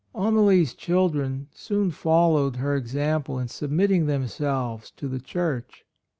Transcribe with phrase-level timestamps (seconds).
[0.15, 5.85] Amalie's children soon followed her example in submitting them selves to the Church.